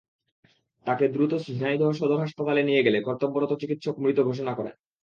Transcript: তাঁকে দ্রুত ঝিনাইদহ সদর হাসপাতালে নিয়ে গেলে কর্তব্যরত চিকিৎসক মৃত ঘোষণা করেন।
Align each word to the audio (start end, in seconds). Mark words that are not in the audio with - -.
তাঁকে 0.85 1.05
দ্রুত 1.07 1.33
ঝিনাইদহ 1.45 1.89
সদর 1.91 2.19
হাসপাতালে 2.19 2.61
নিয়ে 2.63 2.85
গেলে 2.85 2.97
কর্তব্যরত 3.01 3.51
চিকিৎসক 3.53 3.95
মৃত 3.99 4.17
ঘোষণা 4.21 4.53
করেন। 4.53 4.75